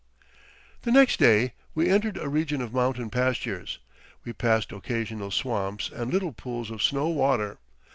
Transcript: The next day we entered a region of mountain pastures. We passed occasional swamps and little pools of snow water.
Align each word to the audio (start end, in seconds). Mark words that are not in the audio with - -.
The 0.81 0.91
next 0.91 1.17
day 1.19 1.53
we 1.75 1.87
entered 1.87 2.17
a 2.17 2.27
region 2.27 2.59
of 2.59 2.73
mountain 2.73 3.11
pastures. 3.11 3.77
We 4.23 4.33
passed 4.33 4.71
occasional 4.71 5.29
swamps 5.29 5.91
and 5.91 6.11
little 6.11 6.33
pools 6.33 6.71
of 6.71 6.81
snow 6.81 7.09
water. 7.09 7.59